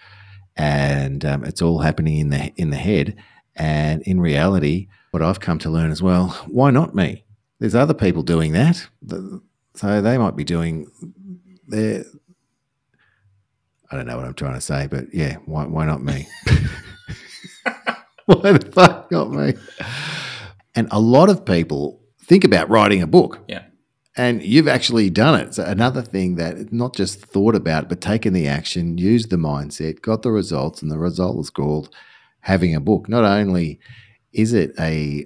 [0.55, 3.15] and um, it's all happening in the in the head.
[3.55, 7.25] And in reality, what I've come to learn as well, why not me?
[7.59, 8.87] There's other people doing that,
[9.75, 10.91] so they might be doing
[11.67, 12.05] their.
[13.91, 16.27] I don't know what I'm trying to say, but yeah, why why not me?
[18.41, 19.53] why the fuck not me?
[20.75, 23.39] And a lot of people think about writing a book.
[23.47, 23.63] Yeah.
[24.15, 25.55] And you've actually done it.
[25.55, 30.01] So another thing that not just thought about, but taken the action, used the mindset,
[30.01, 31.93] got the results, and the result was called
[32.41, 33.09] having a book.
[33.09, 33.79] Not only
[34.31, 35.25] is it a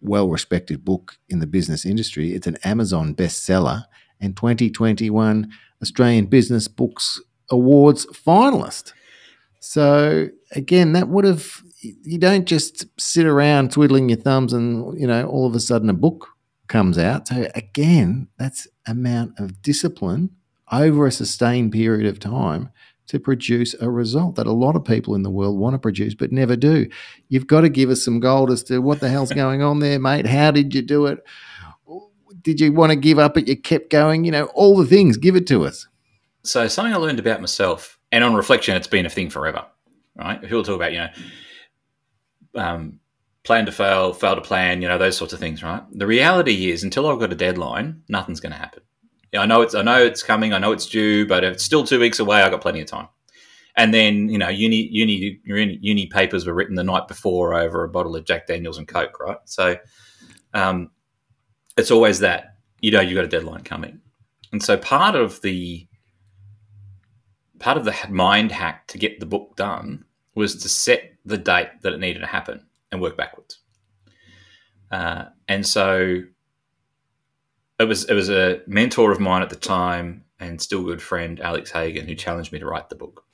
[0.00, 3.84] well respected book in the business industry, it's an Amazon bestseller
[4.20, 5.50] and 2021
[5.82, 8.92] Australian Business Books Awards finalist.
[9.58, 15.06] So again, that would have you don't just sit around twiddling your thumbs and you
[15.06, 16.28] know all of a sudden a book
[16.68, 17.28] comes out.
[17.28, 20.30] So again, that's amount of discipline
[20.70, 22.70] over a sustained period of time
[23.08, 26.14] to produce a result that a lot of people in the world want to produce
[26.14, 26.88] but never do.
[27.28, 29.98] You've got to give us some gold as to what the hell's going on there,
[29.98, 30.26] mate.
[30.26, 31.18] How did you do it?
[32.42, 34.24] Did you want to give up but you kept going?
[34.24, 35.88] You know, all the things, give it to us.
[36.44, 39.66] So something I learned about myself, and on reflection, it's been a thing forever,
[40.14, 40.40] right?
[40.40, 41.08] People talk about, you know,
[42.54, 43.00] um,
[43.44, 45.82] plan to fail, fail to plan, you know, those sorts of things, right?
[45.92, 48.82] The reality is, until I've got a deadline, nothing's going to happen.
[49.36, 51.84] I know it's, I know it's coming, I know it's due, but if it's still
[51.84, 53.08] two weeks away, I've got plenty of time.
[53.76, 57.88] And then, you know, uni, uni, uni papers were written the night before over a
[57.88, 59.38] bottle of Jack Daniels and Coke, right?
[59.44, 59.76] So,
[60.52, 60.90] um,
[61.76, 64.00] it's always that you know you've got a deadline coming,
[64.52, 65.86] and so part of the
[67.58, 71.68] part of the mind hack to get the book done was to set the date
[71.82, 73.58] that it needed to happen and work backwards.
[74.90, 76.22] Uh, and so
[77.78, 81.40] it was it was a mentor of mine at the time and still good friend
[81.40, 83.24] Alex Hagen who challenged me to write the book.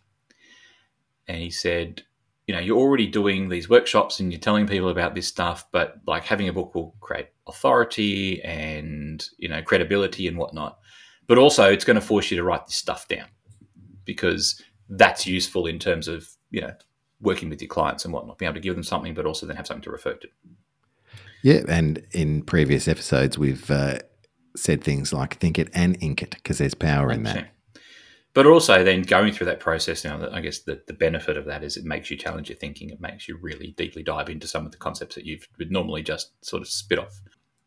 [1.29, 2.03] And he said,
[2.47, 5.97] you know, you're already doing these workshops and you're telling people about this stuff, but
[6.07, 10.79] like having a book will create authority and you know credibility and whatnot.
[11.27, 13.27] But also, it's going to force you to write this stuff down
[14.05, 16.73] because that's useful in terms of you know
[17.21, 19.57] working with your clients and whatnot, being able to give them something, but also then
[19.57, 20.29] have something to refer to.
[21.43, 23.99] Yeah, and in previous episodes, we've uh,
[24.57, 27.15] said things like think it and ink it because there's power 100%.
[27.15, 27.49] in that.
[28.35, 31.65] But also, then going through that process, now, I guess the, the benefit of that
[31.65, 32.91] is it makes you challenge your thinking.
[32.91, 36.03] It makes you really deeply dive into some of the concepts that you would normally
[36.03, 37.23] just sort of spit off.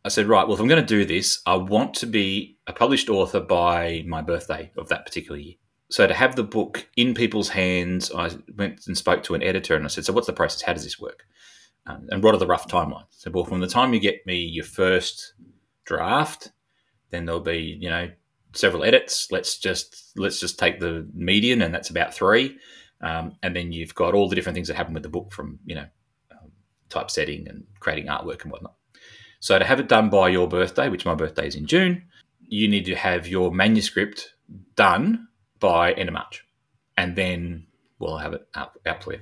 [0.06, 2.74] I said, right, well, if I'm going to do this, I want to be a
[2.74, 5.56] published author by my birthday of that particular year
[5.90, 9.76] so to have the book in people's hands, I went and spoke to an editor
[9.76, 10.62] and I said, "So what's the process?
[10.62, 11.26] How does this work?
[11.88, 14.38] Um, and what are the rough timelines?" So, well, from the time you get me
[14.38, 15.34] your first
[15.86, 16.52] draft,
[17.10, 18.12] then there'll be you know
[18.54, 19.32] several edits.
[19.32, 22.58] Let's just let's just take the median, and that's about three.
[23.02, 25.60] Um, and then you've got all the different things that happen with the book, from
[25.66, 25.88] you know
[26.32, 26.52] um,
[26.90, 28.76] typesetting and creating artwork and whatnot.
[29.40, 32.04] So to have it done by your birthday, which my birthday is in June,
[32.48, 34.36] you need to have your manuscript
[34.76, 35.29] done
[35.60, 36.46] by end of March,
[36.98, 37.68] and then
[38.00, 39.20] we'll have it out, out you.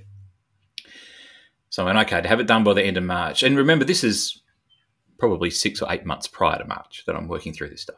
[1.70, 3.44] So I went, okay, to have it done by the end of March.
[3.44, 4.42] And remember, this is
[5.20, 7.98] probably six or eight months prior to March that I'm working through this stuff.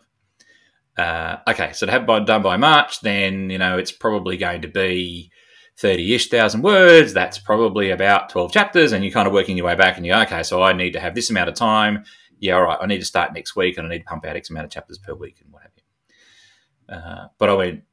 [0.97, 4.61] Uh, okay, so to have it done by March, then, you know, it's probably going
[4.61, 5.31] to be
[5.77, 7.13] 30 ish thousand words.
[7.13, 8.91] That's probably about 12 chapters.
[8.91, 10.99] And you're kind of working your way back and you're, okay, so I need to
[10.99, 12.03] have this amount of time.
[12.39, 14.35] Yeah, all right, I need to start next week and I need to pump out
[14.35, 16.95] X amount of chapters per week and what have you.
[16.95, 17.83] Uh, but I went,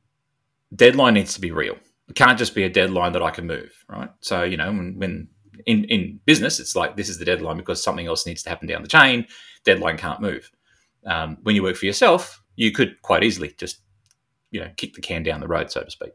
[0.74, 1.76] deadline needs to be real.
[2.08, 4.10] It can't just be a deadline that I can move, right?
[4.20, 5.28] So, you know, when, when
[5.66, 8.68] in, in business, it's like this is the deadline because something else needs to happen
[8.68, 9.26] down the chain.
[9.64, 10.50] Deadline can't move.
[11.04, 13.80] Um, when you work for yourself, you could quite easily just,
[14.50, 16.12] you know, kick the can down the road, so to speak.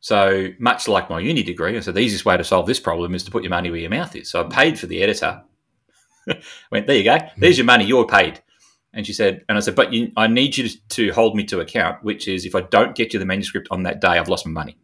[0.00, 3.14] So much like my uni degree, I said the easiest way to solve this problem
[3.14, 4.30] is to put your money where your mouth is.
[4.30, 5.42] So I paid for the editor.
[6.70, 7.18] Went there you go.
[7.36, 7.84] There's your money.
[7.86, 8.40] You're paid.
[8.96, 11.60] And she said, and I said, but you, I need you to hold me to
[11.60, 14.46] account, which is if I don't get you the manuscript on that day, I've lost
[14.46, 14.78] my money.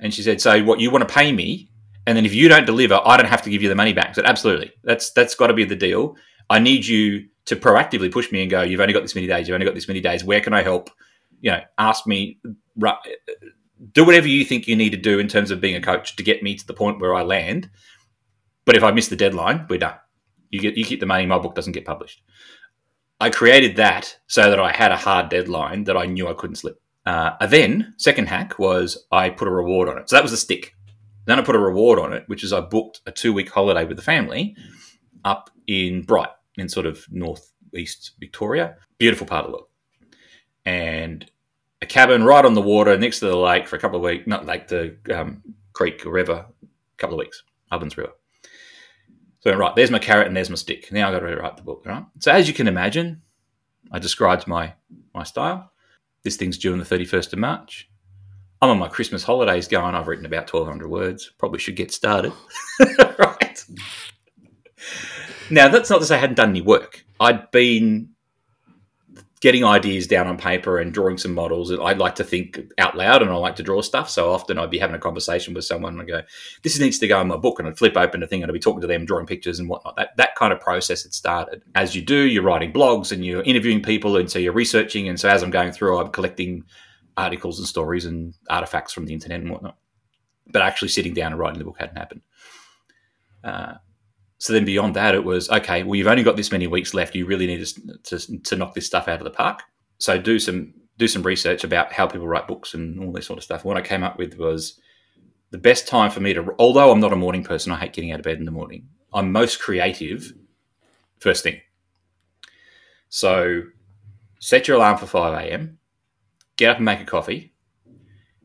[0.00, 1.70] And she said, so what you want to pay me,
[2.04, 4.08] and then if you don't deliver, I don't have to give you the money back.
[4.08, 6.16] I said, absolutely, that's that's got to be the deal.
[6.50, 9.46] I need you to proactively push me and go, you've only got this many days,
[9.46, 10.24] you've only got this many days.
[10.24, 10.90] Where can I help?
[11.40, 12.40] You know, ask me,
[13.92, 16.22] do whatever you think you need to do in terms of being a coach to
[16.24, 17.70] get me to the point where I land.
[18.64, 19.94] But if I miss the deadline, we're done.
[20.50, 21.26] You get you keep the money.
[21.26, 22.22] My book doesn't get published.
[23.24, 26.56] I created that so that I had a hard deadline that I knew I couldn't
[26.56, 26.78] slip.
[27.06, 30.10] Uh, then second hack was I put a reward on it.
[30.10, 30.76] So that was the stick.
[31.24, 33.86] Then I put a reward on it, which is I booked a two week holiday
[33.86, 34.54] with the family
[35.24, 38.76] up in Bright in sort of northeast Victoria.
[38.98, 39.68] Beautiful part of the world.
[40.66, 41.24] And
[41.80, 44.26] a cabin right on the water next to the lake for a couple of weeks,
[44.26, 48.12] not like the um, creek or river, a couple of weeks, Ovens River.
[49.44, 50.90] So, right, there's my carrot and there's my stick.
[50.90, 52.04] Now I've got to write the book, right?
[52.20, 53.20] So, as you can imagine,
[53.92, 54.72] I described my,
[55.14, 55.70] my style.
[56.22, 57.90] This thing's due on the 31st of March.
[58.62, 61.30] I'm on my Christmas holidays going, I've written about 1,200 words.
[61.36, 62.32] Probably should get started.
[63.18, 63.62] right.
[65.50, 67.04] Now, that's not to say I hadn't done any work.
[67.20, 68.13] I'd been
[69.44, 71.70] getting ideas down on paper and drawing some models.
[71.70, 74.08] I'd like to think out loud and I like to draw stuff.
[74.08, 76.22] So often I'd be having a conversation with someone and I go,
[76.62, 77.58] this needs to go in my book.
[77.58, 79.68] And I'd flip open the thing and I'd be talking to them, drawing pictures and
[79.68, 79.96] whatnot.
[79.96, 81.62] That, that kind of process had started.
[81.74, 84.16] As you do, you're writing blogs and you're interviewing people.
[84.16, 85.10] And so you're researching.
[85.10, 86.64] And so as I'm going through, I'm collecting
[87.18, 89.76] articles and stories and artifacts from the internet and whatnot.
[90.50, 92.22] But actually sitting down and writing the book hadn't happened.
[93.44, 93.74] Uh,
[94.44, 95.84] so then beyond that, it was okay.
[95.84, 97.14] Well, you've only got this many weeks left.
[97.14, 99.62] You really need to, to, to knock this stuff out of the park.
[99.96, 103.38] So do some do some research about how people write books and all this sort
[103.38, 103.64] of stuff.
[103.64, 104.78] what I came up with was
[105.50, 106.54] the best time for me to.
[106.58, 108.86] Although I'm not a morning person, I hate getting out of bed in the morning.
[109.14, 110.34] I'm most creative
[111.20, 111.62] first thing.
[113.08, 113.62] So
[114.40, 115.78] set your alarm for five a.m.
[116.58, 117.54] Get up and make a coffee,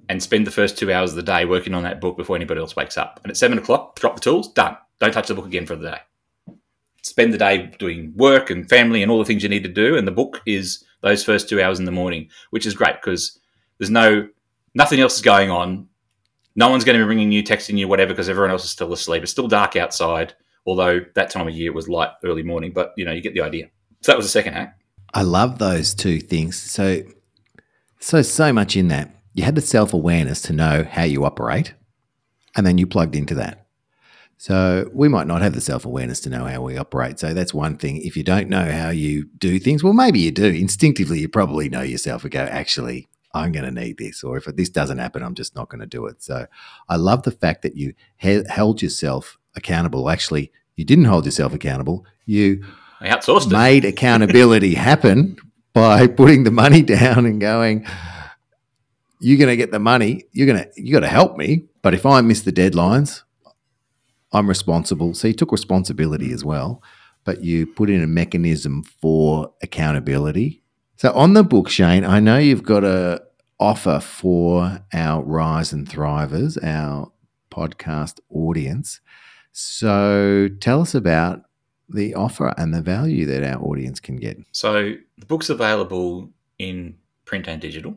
[0.08, 2.62] and spend the first two hours of the day working on that book before anybody
[2.62, 3.20] else wakes up.
[3.22, 4.78] And at seven o'clock, drop the tools, done.
[5.00, 6.56] Don't touch the book again for the day.
[7.02, 9.98] Spend the day doing work and family and all the things you need to do.
[9.98, 13.40] And the book is those first two hours in the morning, which is great because
[13.78, 14.28] there's no
[14.76, 15.88] nothing else is going on.
[16.56, 18.92] No one's going to be ringing you, texting you, whatever, because everyone else is still
[18.92, 19.24] asleep.
[19.24, 20.34] It's still dark outside,
[20.66, 22.74] although that time of year was light early morning.
[22.74, 23.70] But you know, you get the idea.
[24.02, 24.78] So that was the second hack.
[25.14, 26.60] I love those two things.
[26.60, 27.02] So,
[28.00, 29.16] so so much in that.
[29.34, 31.74] You had the self awareness to know how you operate,
[32.56, 33.59] and then you plugged into that.
[34.42, 37.20] So we might not have the self awareness to know how we operate.
[37.20, 37.98] So that's one thing.
[37.98, 40.46] If you don't know how you do things, well, maybe you do.
[40.46, 44.24] Instinctively, you probably know yourself and go, actually, I'm going to need this.
[44.24, 46.24] Or if this doesn't happen, I'm just not going to do it.
[46.24, 46.48] So
[46.88, 50.10] I love the fact that you he- held yourself accountable.
[50.10, 52.06] Actually, you didn't hold yourself accountable.
[52.26, 52.64] You
[53.02, 53.90] I outsourced made it.
[53.90, 55.36] accountability happen
[55.74, 57.86] by putting the money down and going,
[59.20, 60.24] you're going to get the money.
[60.32, 61.66] You're going to, you got to help me.
[61.82, 63.24] But if I miss the deadlines,
[64.32, 65.14] I'm responsible.
[65.14, 66.82] So you took responsibility as well,
[67.24, 70.62] but you put in a mechanism for accountability.
[70.98, 73.24] So on the book, Shane, I know you've got a
[73.60, 77.12] offer for our Rise and Thrivers, our
[77.52, 79.02] podcast audience.
[79.52, 81.44] So tell us about
[81.90, 84.38] the offer and the value that our audience can get.
[84.52, 87.96] So the book's available in print and digital.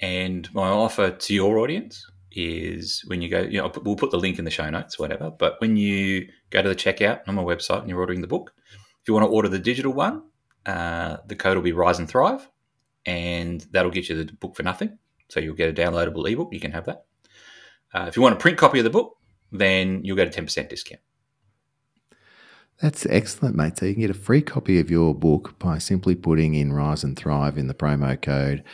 [0.00, 4.18] And my offer to your audience is when you go, you know, we'll put the
[4.18, 5.30] link in the show notes, whatever.
[5.30, 8.52] But when you go to the checkout on my website and you're ordering the book,
[9.00, 10.22] if you want to order the digital one,
[10.66, 12.48] uh, the code will be Rise and Thrive,
[13.04, 14.98] and that'll get you the book for nothing.
[15.28, 16.52] So you'll get a downloadable ebook.
[16.52, 17.04] You can have that.
[17.94, 19.16] Uh, if you want a print copy of the book,
[19.50, 21.00] then you'll get a 10% discount.
[22.80, 23.78] That's excellent, mate.
[23.78, 27.04] So you can get a free copy of your book by simply putting in Rise
[27.04, 28.64] and Thrive in the promo code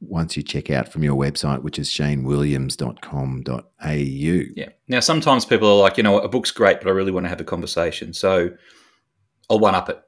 [0.00, 4.52] once you check out from your website, which is shanewilliams.com.au.
[4.56, 4.68] Yeah.
[4.86, 7.30] Now, sometimes people are like, you know, a book's great, but I really want to
[7.30, 8.12] have a conversation.
[8.12, 8.50] So
[9.50, 10.00] I'll one up it.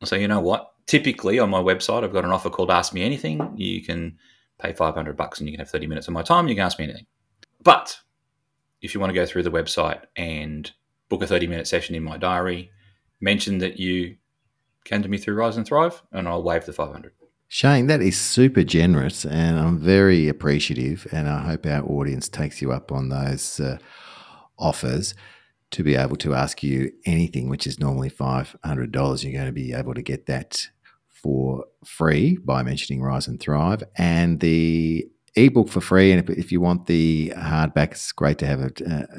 [0.00, 0.72] I'll say, you know what?
[0.86, 3.54] Typically on my website, I've got an offer called Ask Me Anything.
[3.56, 4.16] You can
[4.58, 6.48] pay 500 bucks and you can have 30 minutes of my time.
[6.48, 7.06] You can ask me anything.
[7.62, 7.98] But
[8.80, 10.70] if you want to go through the website and
[11.08, 12.70] book a 30 minute session in my diary,
[13.20, 14.16] mention that you
[14.84, 17.12] came to me through Rise and Thrive, and I'll waive the 500.
[17.48, 21.06] Shane, that is super generous, and I'm very appreciative.
[21.12, 23.78] And I hope our audience takes you up on those uh,
[24.58, 25.14] offers
[25.70, 28.56] to be able to ask you anything, which is normally $500.
[29.22, 30.68] You're going to be able to get that
[31.08, 33.82] for free by mentioning Rise and Thrive.
[33.96, 36.12] And the ebook for free.
[36.12, 38.70] And if, if you want the hardback, it's great to have a,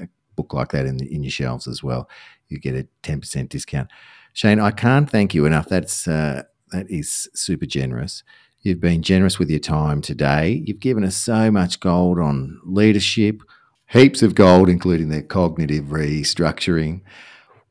[0.01, 2.09] a book like that in, in your shelves as well.
[2.49, 3.89] You get a 10% discount.
[4.33, 5.69] Shane, I can't thank you enough.
[5.69, 6.09] That's.
[6.09, 8.23] Uh, that is super generous.
[8.61, 10.63] You've been generous with your time today.
[10.65, 13.41] You've given us so much gold on leadership,
[13.87, 17.01] heaps of gold, including their cognitive restructuring.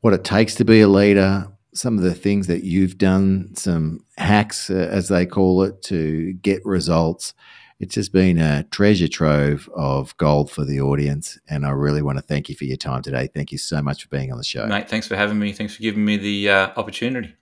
[0.01, 4.05] what it takes to be a leader, some of the things that you've done, some
[4.17, 7.33] hacks, uh, as they call it, to get results.
[7.79, 11.37] It's just been a treasure trove of gold for the audience.
[11.47, 13.27] And I really want to thank you for your time today.
[13.27, 14.65] Thank you so much for being on the show.
[14.65, 15.51] Mate, thanks for having me.
[15.51, 17.35] Thanks for giving me the uh, opportunity.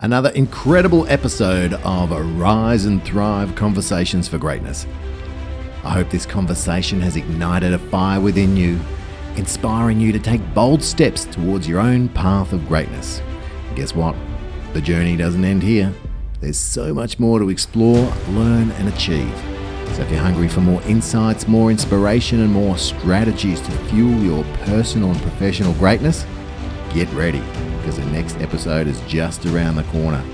[0.00, 4.86] Another incredible episode of Rise and Thrive Conversations for Greatness.
[5.84, 8.80] I hope this conversation has ignited a fire within you,
[9.36, 13.20] inspiring you to take bold steps towards your own path of greatness.
[13.68, 14.16] And guess what?
[14.72, 15.92] The journey doesn't end here.
[16.40, 19.36] There's so much more to explore, learn, and achieve.
[19.94, 24.42] So if you're hungry for more insights, more inspiration, and more strategies to fuel your
[24.64, 26.26] personal and professional greatness,
[26.92, 27.42] get ready
[27.82, 30.24] because the next episode is just around the corner.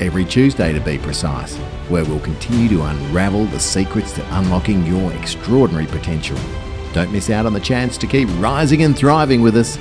[0.00, 1.56] Every Tuesday, to be precise,
[1.88, 6.38] where we'll continue to unravel the secrets to unlocking your extraordinary potential.
[6.94, 9.76] Don't miss out on the chance to keep rising and thriving with us.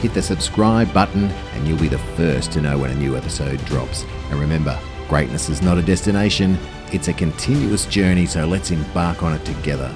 [0.00, 3.62] Hit the subscribe button, and you'll be the first to know when a new episode
[3.64, 4.04] drops.
[4.30, 6.56] And remember, greatness is not a destination,
[6.92, 9.92] it's a continuous journey, so let's embark on it together.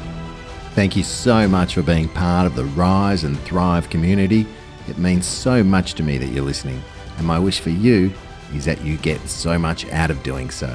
[0.74, 4.44] Thank you so much for being part of the Rise and Thrive community.
[4.88, 6.82] It means so much to me that you're listening,
[7.16, 8.12] and my wish for you
[8.54, 10.74] is that you get so much out of doing so.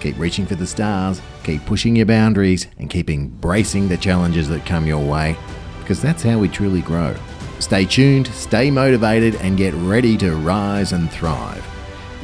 [0.00, 4.66] Keep reaching for the stars, keep pushing your boundaries, and keep embracing the challenges that
[4.66, 5.36] come your way,
[5.80, 7.14] because that's how we truly grow.
[7.60, 11.64] Stay tuned, stay motivated, and get ready to rise and thrive.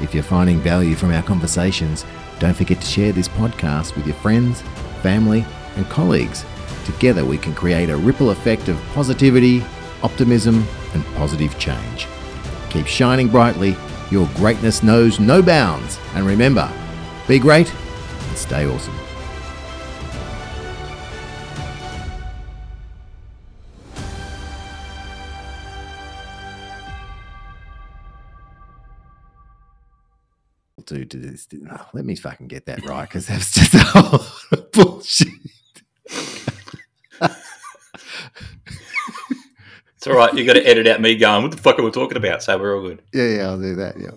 [0.03, 2.05] If you're finding value from our conversations,
[2.39, 4.63] don't forget to share this podcast with your friends,
[5.03, 5.45] family,
[5.77, 6.45] and colleagues.
[6.85, 9.63] Together, we can create a ripple effect of positivity,
[10.03, 12.07] optimism, and positive change.
[12.71, 13.77] Keep shining brightly.
[14.11, 15.99] Your greatness knows no bounds.
[16.15, 16.71] And remember,
[17.29, 17.73] be great
[18.29, 18.95] and stay awesome.
[30.87, 31.47] Dude, this,
[31.93, 35.29] let me fucking get that right because that's just a whole bullshit.
[40.01, 40.33] It's all right.
[40.33, 42.43] You got to edit out me going, what the fuck are we talking about?
[42.43, 43.03] So we're all good.
[43.13, 44.01] Yeah, yeah, I'll do that.
[44.01, 44.13] Yeah.